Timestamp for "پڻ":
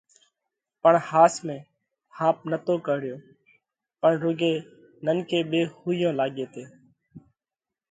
0.83-0.93, 4.01-4.11